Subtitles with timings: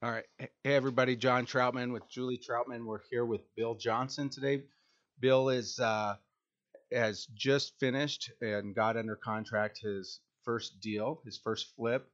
[0.00, 0.26] All right.
[0.38, 1.16] Hey, everybody.
[1.16, 2.84] John Troutman with Julie Troutman.
[2.84, 4.62] We're here with Bill Johnson today.
[5.18, 6.14] Bill is uh,
[6.92, 12.08] has just finished and got under contract his first deal, his first flip,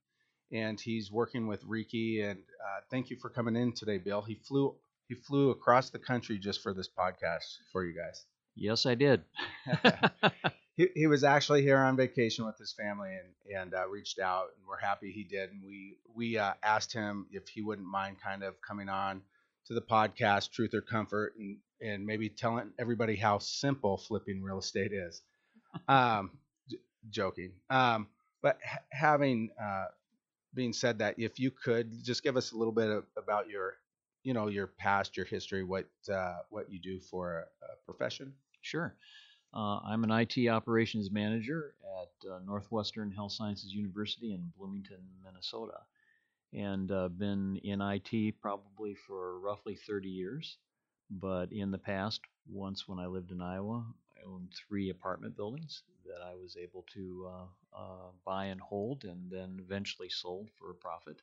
[0.50, 2.24] and he's working with REKI.
[2.24, 4.22] And uh, thank you for coming in today, Bill.
[4.22, 4.74] He flew
[5.08, 8.24] he flew across the country just for this podcast for you guys.
[8.56, 9.24] Yes, I did.
[10.76, 14.46] he, he was actually here on vacation with his family and and uh, reached out
[14.56, 15.50] and we're happy he did.
[15.50, 19.22] And we we uh, asked him if he wouldn't mind kind of coming on
[19.66, 24.58] to the podcast truth or comfort and and maybe telling everybody how simple flipping real
[24.58, 25.22] estate is.
[25.88, 26.30] Um
[26.70, 26.78] j-
[27.10, 27.52] joking.
[27.70, 28.08] Um
[28.42, 29.86] but ha- having uh
[30.54, 33.74] being said that if you could just give us a little bit of, about your
[34.22, 38.32] you know your past your history what uh what you do for a, a profession.
[38.62, 38.94] Sure.
[39.54, 45.78] Uh, I'm an IT operations manager at uh, Northwestern Health Sciences University in Bloomington, Minnesota,
[46.52, 50.58] and uh, been in IT probably for roughly 30 years.
[51.08, 53.84] But in the past, once when I lived in Iowa,
[54.16, 59.04] I owned three apartment buildings that I was able to uh, uh, buy and hold,
[59.04, 61.22] and then eventually sold for a profit.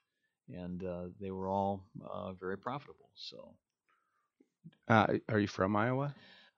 [0.53, 1.83] And uh, they were all
[2.39, 3.09] very profitable.
[3.15, 3.55] So
[4.87, 6.13] are you from iowa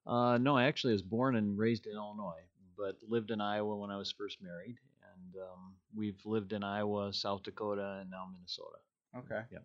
[0.05, 2.41] Uh, no, I actually was born and raised in Illinois,
[2.77, 4.75] but lived in Iowa when I was first married,
[5.13, 8.77] and um, we've lived in Iowa, South Dakota, and now Minnesota.
[9.17, 9.41] Okay.
[9.51, 9.59] Yeah.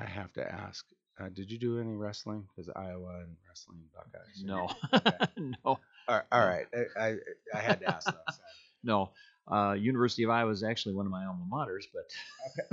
[0.00, 0.84] I- have to ask.
[1.20, 2.44] Uh, did you do any wrestling?
[2.48, 4.42] Because Iowa and wrestling Buckeyes.
[4.44, 5.26] No, Okay.
[5.36, 6.22] no, All right.
[6.32, 6.66] All right.
[6.98, 7.14] I, I,
[7.54, 8.08] I had to ask.
[8.10, 8.16] So.
[8.82, 9.10] no.
[9.46, 12.10] Uh, University of Iowa is actually one of my alma maters, but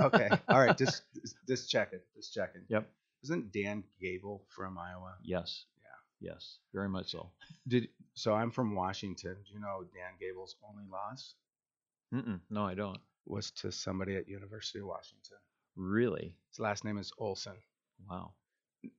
[0.06, 0.24] Okay.
[0.26, 0.40] Okay.
[0.48, 0.76] All right.
[0.78, 2.00] Just, just, just checking.
[2.16, 2.62] Just checking.
[2.68, 2.88] Yep.
[3.24, 5.14] Isn't Dan Gable from Iowa?
[5.22, 5.64] yes,
[6.22, 7.30] yes, very much so.
[7.68, 8.34] Did so?
[8.34, 9.36] I'm from Washington.
[9.46, 11.34] Do you know Dan Gable's only loss
[12.14, 12.98] Mm-mm, no, I don't.
[13.26, 15.38] was to somebody at University of Washington?
[15.76, 16.36] Really?
[16.50, 17.56] His last name is Olson.
[18.10, 18.32] Wow.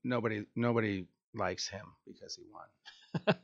[0.04, 3.36] Nobody, nobody likes him because he won.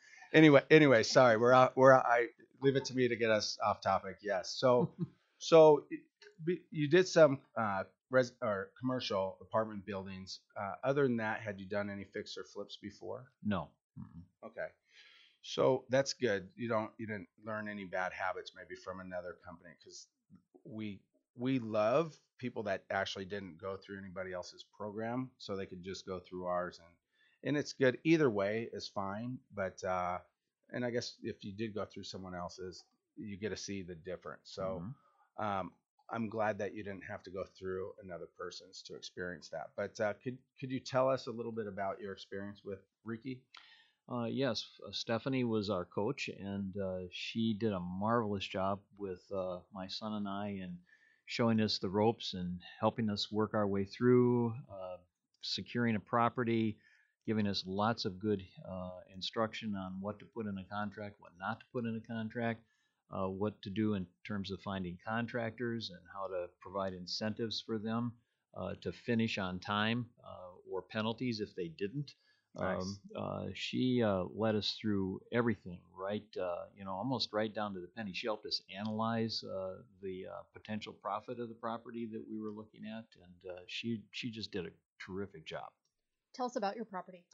[0.34, 1.76] anyway, anyway, sorry, we're out.
[1.76, 2.28] We're out, I
[2.62, 4.18] leave it to me to get us off topic.
[4.22, 4.54] Yes.
[4.56, 4.90] So,
[5.38, 5.84] so
[6.70, 10.40] you did some uh, res or commercial apartment buildings.
[10.56, 13.32] Uh, other than that, had you done any fix or flips before?
[13.42, 13.70] no.
[13.98, 14.22] Mm-mm.
[14.44, 14.68] Okay.
[15.42, 16.48] So that's good.
[16.56, 20.08] You don't you didn't learn any bad habits maybe from another company because
[20.64, 21.00] we
[21.36, 26.06] we love people that actually didn't go through anybody else's program so they could just
[26.06, 26.94] go through ours and
[27.48, 30.18] and it's good either way is fine but uh
[30.70, 32.84] and I guess if you did go through someone else's
[33.16, 34.50] you get to see the difference.
[34.50, 34.94] So Mhm.
[35.38, 35.72] um
[36.10, 39.70] I'm glad that you didn't have to go through another person's to experience that.
[39.76, 43.38] But uh, could could you tell us a little bit about your experience with REKI?
[44.08, 49.20] Uh, yes, uh, Stephanie was our coach, and uh, she did a marvelous job with
[49.34, 50.78] uh, my son and I in
[51.24, 54.98] showing us the ropes and helping us work our way through uh,
[55.40, 56.78] securing a property,
[57.26, 58.44] giving us lots of good
[59.12, 62.60] instruction on what to put in a contract, what not to put in a contract,
[63.10, 67.78] uh, what to do in terms of finding contractors, and how to provide incentives for
[67.78, 68.12] them
[68.56, 72.12] uh, to finish on time uh, or penalties if they didn't.
[72.58, 72.80] Nice.
[72.80, 76.24] Um, uh, she uh, led us through everything, right?
[76.40, 78.12] Uh, you know, almost right down to the penny.
[78.14, 82.50] She helped us analyze uh, the uh, potential profit of the property that we were
[82.50, 84.70] looking at, and uh, she she just did a
[85.04, 85.68] terrific job.
[86.34, 87.24] Tell us about your property.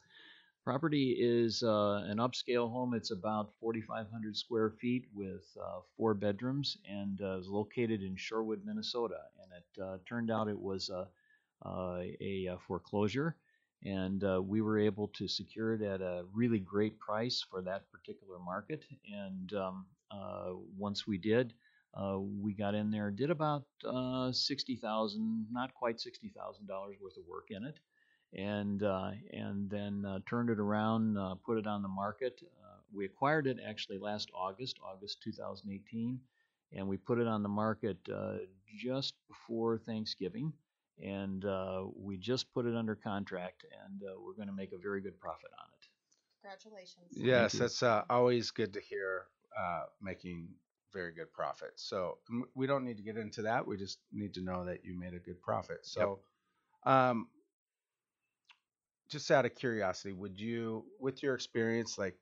[0.63, 2.93] Property is uh, an upscale home.
[2.93, 8.63] It's about 4,500 square feet with uh, four bedrooms, and uh, is located in Shorewood,
[8.63, 9.19] Minnesota.
[9.41, 11.09] And it uh, turned out it was a,
[11.67, 13.35] uh, a, foreclosure,
[13.83, 17.91] and uh, we were able to secure it at a really great price for that
[17.91, 18.85] particular market.
[19.13, 19.85] And um,
[20.77, 21.53] once we did,
[22.17, 23.65] we got in there, did about
[24.31, 27.79] sixty thousand, not quite sixty thousand dollars worth of work in it
[28.35, 32.41] and uh, and then uh, turned it around, uh, put it on the market.
[32.43, 36.19] Uh, we acquired it actually last August, August 2018,
[36.73, 38.37] and we put it on the market uh,
[38.77, 40.53] just before Thanksgiving.
[41.03, 44.77] And uh, we just put it under contract, and uh, we're going to make a
[44.77, 45.87] very good profit on it.
[46.43, 47.07] Congratulations.
[47.11, 49.23] Yes, that's uh, always good to hear
[49.57, 50.49] uh, making
[50.93, 51.71] very good profit.
[51.75, 52.19] So
[52.53, 53.65] we don't need to get into that.
[53.65, 55.79] We just need to know that you made a good profit.
[55.81, 56.19] So,
[56.85, 57.27] um,
[59.13, 62.17] just out of curiosity, would you, with your experience, like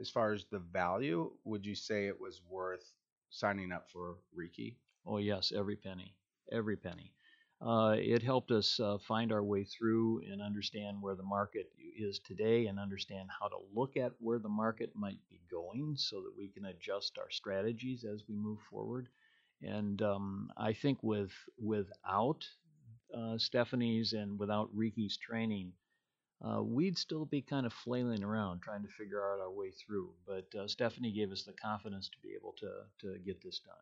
[0.00, 2.84] as far as the value, would you say it was worth
[3.30, 4.76] signing up for REKI?
[5.06, 6.14] Oh yes, every penny,
[6.50, 7.12] every penny.
[7.64, 12.18] Uh, it helped us uh, find our way through and understand where the market is
[12.18, 16.36] today, and understand how to look at where the market might be going, so that
[16.36, 19.08] we can adjust our strategies as we move forward.
[19.62, 21.30] And um, I think with
[21.62, 22.44] without
[23.16, 25.72] uh, Stephanie's and without REKI's training,
[26.42, 30.10] uh, we'd still be kind of flailing around trying to figure out our way through.
[30.26, 32.70] But uh, Stephanie gave us the confidence to be able to
[33.00, 33.76] to get this done.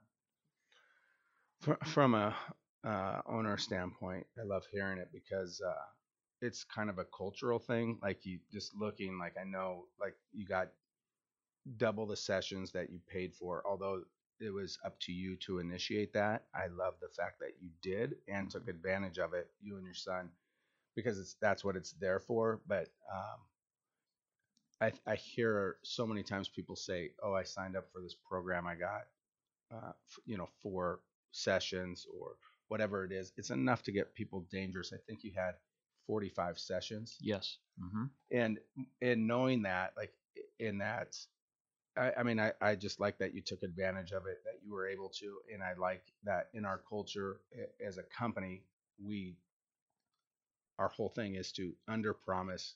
[1.84, 2.34] From a
[2.84, 5.74] uh, owner standpoint, I love hearing it because uh,
[6.40, 7.98] it's kind of a cultural thing.
[8.02, 10.68] Like you just looking, like I know, like you got
[11.76, 14.02] double the sessions that you paid for, although
[14.40, 16.44] it was up to you to initiate that.
[16.54, 19.94] I love the fact that you did and took advantage of it, you and your
[19.94, 20.30] son,
[20.98, 22.60] because it's that's what it's there for.
[22.66, 23.40] But um,
[24.80, 28.66] I I hear so many times people say, "Oh, I signed up for this program.
[28.66, 29.06] I got,
[29.72, 31.00] uh, f- you know, four
[31.32, 32.36] sessions or
[32.68, 33.32] whatever it is.
[33.36, 35.56] It's enough to get people dangerous." I think you had
[36.06, 37.58] 45 sessions Yes.
[37.78, 38.58] hmm and
[39.02, 40.12] and knowing that like
[40.58, 41.16] in that
[41.96, 44.72] I, I mean I, I just like that you took advantage of it that you
[44.72, 47.40] were able to and i like that in our culture
[47.86, 48.62] as a company
[49.02, 49.36] we
[50.78, 52.74] our whole thing is to under promise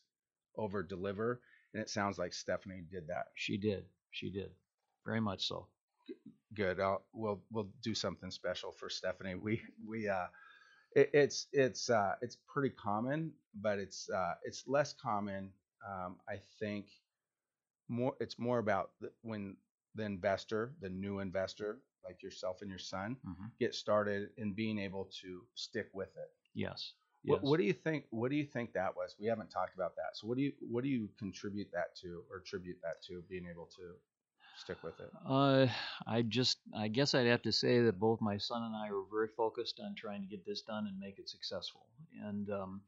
[0.56, 1.40] over deliver
[1.74, 3.84] and it sounds like stephanie did that She did.
[4.10, 4.50] She did.
[5.06, 5.68] Very much so.
[6.54, 10.26] good I'll, we'll we'll do something special for stephanie we we uh
[10.94, 15.50] it, it's it's uh it's pretty common but it's uh it's less common
[15.88, 16.86] um i think
[17.88, 19.56] more it's more about the, when
[19.94, 24.78] the investor the new investor like yourself and your son hmm get started and being
[24.78, 26.94] able to stick with it Yes.
[27.24, 29.94] What, what do you think what do you think that was we haven't talked about
[29.96, 33.22] that so what do you what do you contribute that to or attribute that to
[33.28, 33.94] being able to
[34.56, 35.66] stick with it Uh,
[36.06, 39.04] I just, I guess I'd have to say that both my son and I were
[39.10, 41.86] very focused on trying to get this done and make it successful.
[42.22, 42.80] And um,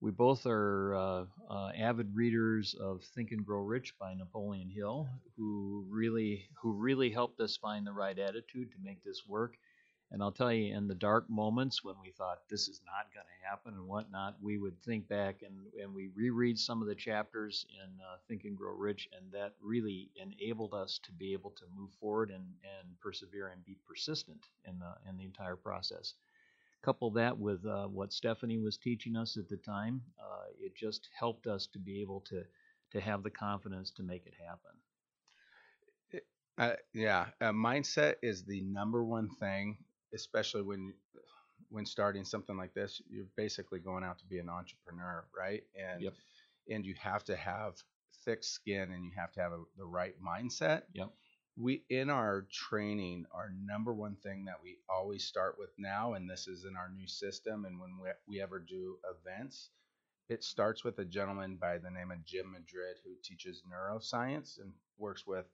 [0.00, 5.08] we both are uh, uh, avid readers of Think and Grow Rich by Napoleon Hill,
[5.36, 9.54] who really, who really helped us find the right attitude to make this work.
[10.12, 13.24] And I'll tell you, in the dark moments when we thought this is not going
[13.24, 16.94] to happen and whatnot, we would think back and, and we reread some of the
[16.94, 21.50] chapters in uh, Think and Grow Rich, and that really enabled us to be able
[21.52, 26.12] to move forward and, and persevere and be persistent in the, in the entire process.
[26.82, 31.08] Couple that with uh, what Stephanie was teaching us at the time, uh, it just
[31.18, 32.42] helped us to be able to,
[32.90, 34.72] to have the confidence to make it happen.
[36.58, 39.78] Uh, yeah, uh, mindset is the number one thing,
[40.14, 40.94] especially when
[41.70, 43.00] when starting something like this.
[43.10, 45.62] You're basically going out to be an entrepreneur, right?
[45.76, 46.14] And Yep.
[46.70, 47.74] and you have to have
[48.24, 50.82] thick skin, and you have to have a, the right mindset.
[50.94, 51.12] Yep.
[51.56, 56.28] We in our training, our number one thing that we always start with now, and
[56.30, 59.70] this is in our new system, and when we, we ever do events,
[60.28, 64.72] it starts with a gentleman by the name of Jim Madrid who teaches neuroscience and
[64.98, 65.46] works with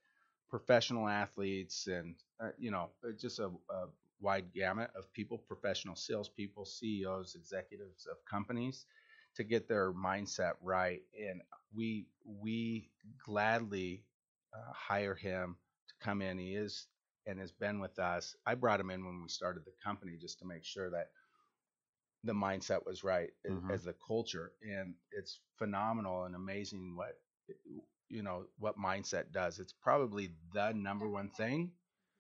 [0.49, 3.87] professional athletes and uh, you know uh, just a, a
[4.20, 8.87] wide gamut of people professional salespeople ceos executives of companies
[9.34, 11.03] to get their mindset right.
[11.19, 11.43] And
[11.75, 12.91] we we
[13.25, 14.05] gladly
[14.55, 15.56] uh, hire him
[15.89, 16.39] to come in.
[16.39, 16.87] He is
[17.27, 18.34] and has been with us.
[18.46, 21.08] I brought him in when we started the company just to make sure that
[22.25, 23.72] the mindset was right a- Mhm.
[23.72, 24.53] as the culture.
[24.63, 27.19] And it's phenomenal and amazing what
[28.08, 29.58] you know what mindset does.
[29.58, 31.72] It's probably the number one thing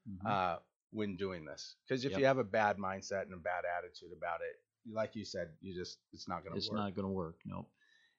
[0.06, 0.38] Mhm.
[0.38, 0.58] uh,
[0.92, 2.20] when doing this because if Yep.
[2.20, 4.58] you have a bad mindset and a bad attitude about it
[4.92, 6.56] like you said you just it's not going to work.
[6.56, 7.36] it's work not going to work.
[7.44, 7.68] Nope.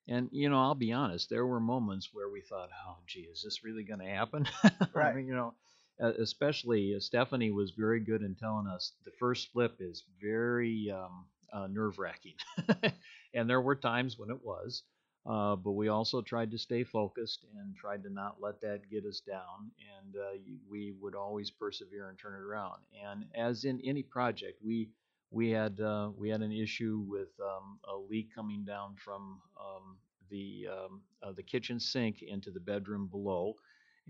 [0.08, 1.30] And you know, I'll be honest.
[1.30, 4.70] There were moments where we thought, "Oh, gee, is this really going to happen?" I
[4.94, 5.16] Right.
[5.16, 5.54] mean, you know,
[6.00, 11.26] especially uh, Stephanie was very good in telling us the first flip is very um,
[11.54, 12.36] uh, nerve wracking,
[13.34, 14.84] and there were times when it was.
[15.26, 19.06] Uh, but we also tried to stay focused and tried to not let that get
[19.06, 19.70] us down.
[20.00, 22.82] And uh, we would always persevere and turn it around.
[23.06, 24.90] And as in any project, we
[25.32, 29.98] we had uh, we had an issue with um, a leak coming down from um,
[30.30, 33.56] the um, uh, the kitchen sink into the bedroom below,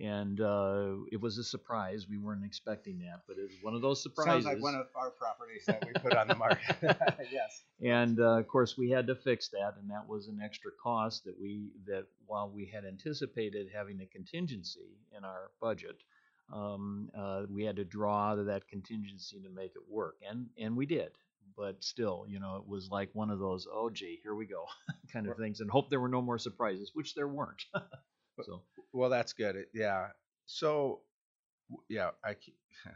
[0.02, 2.08] and uh, it was a surprise.
[2.10, 4.46] We weren't expecting that, but it was one of those surprises.
[4.46, 6.76] sounds like one of our properties that we put on the market
[7.32, 10.72] yes and uh, of course, we had to fix that, and that was an extra
[10.84, 15.96] cost that we that while we had anticipated having a contingency in our budget,
[16.54, 20.48] um, uh, we had to draw out of that contingency to make it work, and
[20.58, 21.12] and we did.
[21.56, 24.66] But still, you know, it was like one of those, oh gee, here we go,
[25.14, 27.64] kind of things, and hope there were no more surprises, which there weren't.
[28.44, 28.62] So
[28.94, 30.08] well that's good It- yeah
[30.46, 31.02] so
[31.90, 32.36] yeah i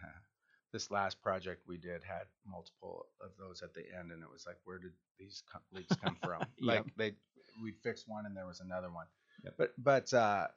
[0.72, 4.46] this last project we did had multiple of those at the end and it was
[4.48, 6.88] like where did these leaks come from like Yep.
[6.98, 7.12] they
[7.62, 9.08] we fixed one and there was another one
[9.44, 9.54] Yep.
[9.58, 10.48] but but uh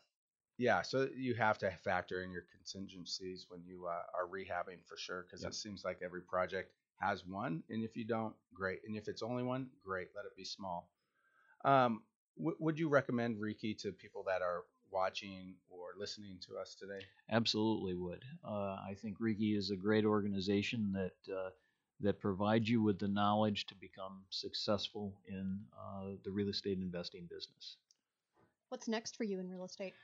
[0.58, 4.96] Yeah, so you have to factor in your contingencies when you uh, are rehabbing for
[4.96, 5.52] sure, because Yep.
[5.52, 9.22] it seems like every project has one, and if you don't, great, and if it's
[9.22, 10.88] only one, great, let it be small.
[11.64, 12.02] Um,
[12.38, 17.04] w- would you recommend REKI to people that are watching or listening to us today?
[17.30, 18.24] Absolutely would.
[18.44, 21.50] Uh, I think REKI is a great organization that uh,
[22.00, 27.22] that provides you with the knowledge to become successful in uh, the real estate investing
[27.22, 27.76] business.
[28.68, 29.94] What's next for you in real estate?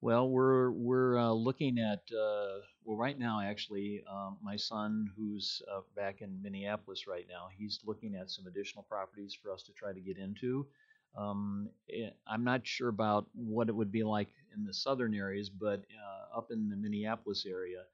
[0.00, 5.60] Well, we're we're uh, looking at uh, well right now actually um, my son who's
[5.72, 9.72] uh, back in Minneapolis right now he's looking at some additional properties for us to
[9.72, 10.66] try to get into.
[11.16, 15.48] Um, eh, I'm not sure about what it would be like in the southern areas,
[15.50, 17.84] but uh, up in the Minneapolis area,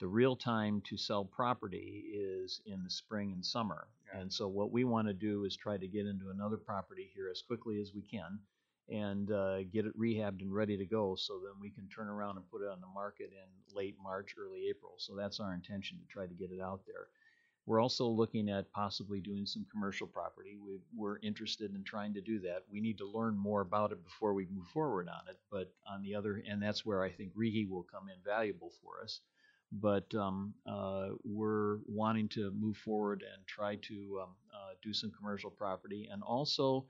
[0.00, 3.86] the real time to sell property is in the spring and summer.
[4.12, 4.20] Yeah.
[4.20, 7.28] And so what we want to do is try to get into another property here
[7.30, 8.38] as quickly as we can
[8.88, 12.36] and uh, get it rehabbed and ready to go so then we can turn around
[12.36, 14.92] and put it on the market in late March, early April.
[14.98, 17.06] So that's our intention to try to get it out there.
[17.66, 20.58] We're also looking at possibly doing some commercial property.
[20.62, 22.64] We, we're interested in trying to do that.
[22.70, 25.38] We need to learn more about it before we move forward on it.
[25.50, 29.02] But on the other, and that's where I think REKI will come in valuable for
[29.02, 29.20] us.
[29.72, 35.10] But um, uh, we're wanting to move forward and try to um, uh, do some
[35.18, 36.08] commercial property.
[36.12, 36.84] And also,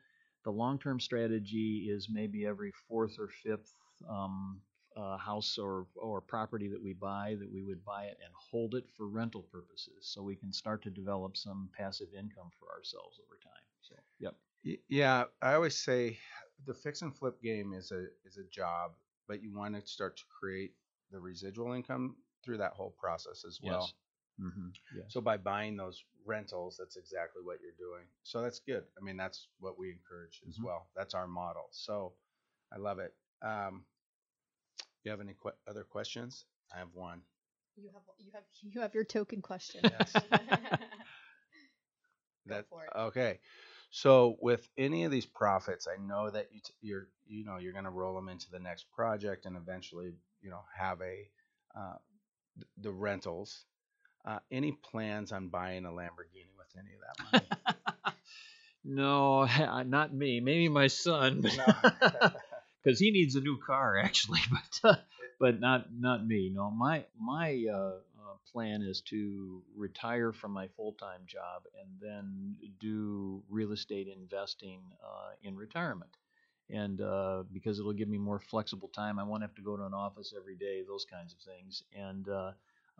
[0.44, 3.72] the long-term strategy is maybe every fourth or fifth
[4.10, 4.60] um,
[4.96, 8.74] uh, house or or property that we buy that we would buy it and hold
[8.74, 13.18] it for rental purposes, so we can start to develop some passive income for ourselves
[13.26, 13.62] over time.
[13.82, 14.34] So, yep.
[14.88, 16.18] Yeah, I always say
[16.66, 18.92] the fix and flip game is a is a job,
[19.28, 20.74] but you want to start to create
[21.10, 23.80] the residual income through that whole process as well.
[23.80, 23.94] Yes.
[24.40, 24.68] Mm-hmm.
[24.96, 25.06] Yes.
[25.08, 28.04] So by buying those rentals, that's exactly what you're doing.
[28.22, 28.84] So that's good.
[28.98, 30.64] I mean, that's what we encourage as Mhm.
[30.64, 30.88] well.
[30.96, 31.68] That's our model.
[31.70, 32.14] So
[32.72, 33.14] I love it.
[33.42, 33.84] Um,
[35.04, 36.44] you have any que- other questions?
[36.74, 37.22] I have one.
[37.76, 39.80] You have you have you have your token question.
[39.98, 40.12] Yes.
[42.48, 42.90] Go That for it.
[42.96, 43.38] okay.
[43.90, 47.72] So with any of these profits, I know that you t- you're you know you're
[47.72, 51.28] going to roll them into the next project and eventually you know have a
[51.78, 51.96] uh,
[52.56, 53.64] th- the rentals.
[54.26, 58.14] Uh, any plans on buying a Lamborghini with any of that money?
[58.84, 59.46] no,
[59.84, 60.40] not me.
[60.40, 61.42] Maybe my son,
[62.84, 64.96] because he needs a new car actually, but uh,
[65.40, 66.50] but not not me.
[66.54, 71.90] No, my my uh, uh, plan is to retire from my full time job and
[72.00, 76.10] then do real estate investing uh, in retirement.
[76.70, 79.84] And uh, because it'll give me more flexible time, I won't have to go to
[79.84, 81.82] an office every day, those kinds of things.
[81.94, 82.52] And uh,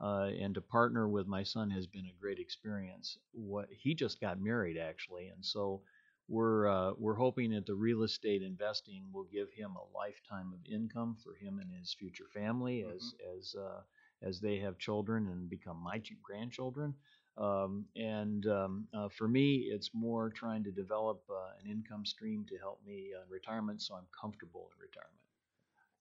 [0.02, 3.16] uh, and to partner with my son has been a great experience.
[3.32, 5.82] What he just got married actually, and so
[6.28, 10.72] we're uh, we're hoping that the real estate investing will give him a lifetime of
[10.72, 13.80] income for him and his future family as as uh,
[14.22, 16.94] as they have children and become my grandchildren.
[17.36, 22.46] Um, and um, uh, for me, it's more trying to develop uh, an income stream
[22.48, 25.20] to help me uh, in retirement, so I'm comfortable in retirement.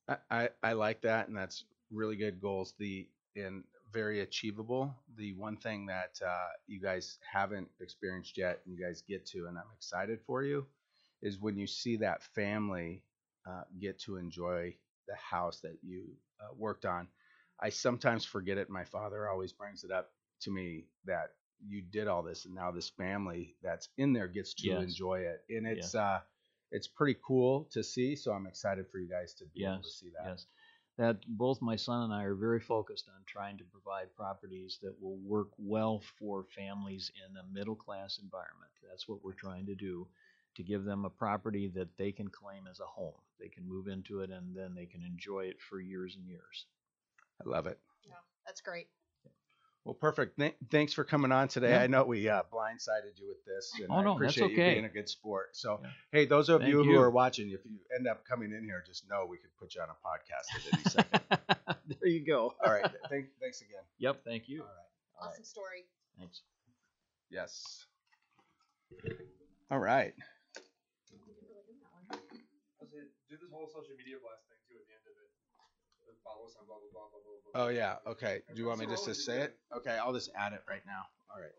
[0.07, 2.73] I, I I like that, and that's really good goals.
[2.77, 3.63] The and
[3.93, 4.95] very achievable.
[5.17, 9.47] The one thing that uh, you guys haven't experienced yet, and you guys get to,
[9.47, 10.65] and I'm excited for you,
[11.21, 13.03] is when you see that family
[13.47, 14.75] uh, get to enjoy
[15.07, 16.05] the house that you
[16.41, 17.07] uh, worked on.
[17.61, 18.69] I sometimes forget it.
[18.69, 21.31] My father always brings it up to me that
[21.65, 24.83] you did all this, and now this family that's in there gets to Yes.
[24.83, 26.19] enjoy it, and it's uh,
[26.71, 28.15] it's pretty cool to see.
[28.15, 30.29] So I'm excited for you guys to be able to see that.
[30.29, 30.45] yes.
[30.97, 35.01] That both my son and I are very focused on trying to provide properties that
[35.01, 38.71] will work well for families in a middle class environment.
[38.87, 40.07] That's what we're trying to do
[40.55, 43.15] to give them a property that they can claim as a home.
[43.39, 46.67] They can move into it and then they can enjoy it for years and years.
[47.43, 47.79] I love it.
[48.05, 48.13] Yeah,
[48.45, 48.87] that's great.
[49.85, 50.39] Well, perfect.
[50.39, 51.71] Th- thanks for coming on today.
[51.71, 51.81] Yeah.
[51.81, 54.55] I know we uh, blindsided you with this, and Oh, I no, that's appreciate you
[54.73, 55.57] being a good sport.
[55.57, 55.89] So, Yeah.
[56.13, 56.99] hey, those of Thank you, who you.
[57.01, 59.81] are watching, if you end up coming in here, just know we could put you
[59.81, 61.21] on a podcast at any second.
[61.99, 62.53] there you go.
[62.63, 62.85] All right.
[63.09, 63.83] Th- thanks again.
[63.99, 64.61] Yep, thank you.
[64.61, 64.73] All right.
[65.19, 65.31] All right.
[65.33, 65.83] Awesome story.
[66.17, 66.41] Thanks.
[67.29, 67.85] Yes.
[69.69, 70.13] All right.
[72.13, 72.15] I
[72.79, 75.29] was gonna do this whole social media blast thing too at the end of it.
[76.07, 77.53] Uh, Follow us on blah blah blah blah blah.
[77.53, 77.65] blah.
[77.65, 77.95] Oh yeah.
[78.07, 78.41] Okay.
[78.53, 79.57] Do you want me just to say it?
[79.75, 79.97] Okay.
[79.97, 81.03] I'll just add it right now.
[81.33, 81.51] All right.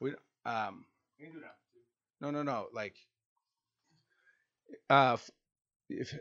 [0.00, 0.12] We
[0.44, 0.84] um.
[1.18, 1.80] You can do that too.
[2.20, 2.68] No, no, no.
[2.74, 2.96] Like,
[4.90, 5.16] uh,
[5.88, 6.14] if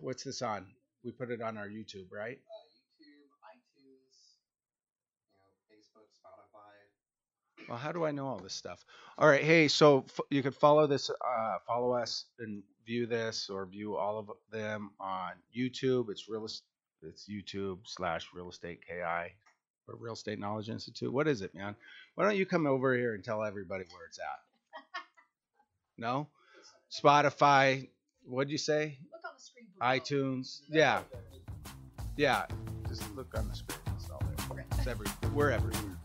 [0.00, 0.66] what's this on?
[1.04, 2.38] We put it on our YouTube, right?
[2.38, 2.66] uh,
[3.00, 4.16] YouTube, iTunes,
[5.24, 7.68] you know, Facebook, Spotify.
[7.68, 8.84] Well, how do I know all this stuff?
[9.18, 13.50] All right, hey, so f- you can follow this, uh, follow us in view this
[13.50, 16.46] or view all of them on YouTube, it's real.
[17.02, 18.94] It's YouTube slash Real Estate Ki
[19.88, 21.12] or Real Estate Knowledge Institute.
[21.12, 21.76] What is it, man?
[22.14, 25.02] Why don't you come over here and tell everybody where it's at?
[25.98, 26.28] No,
[26.92, 27.88] Spotify.
[28.26, 28.98] What'd you say?
[29.10, 29.66] Look on the screen.
[29.80, 30.60] iTunes.
[30.68, 31.00] Yeah,
[32.18, 32.44] yeah.
[32.86, 33.78] Just look on the screen.
[33.96, 34.22] It's all
[34.54, 34.66] there.
[34.72, 35.06] It's every.
[35.32, 35.96] We're everywhere.